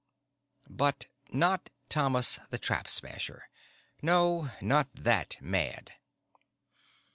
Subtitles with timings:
[0.71, 3.49] But not Thomas the Trap Smasher.
[4.01, 5.91] No, not that mad.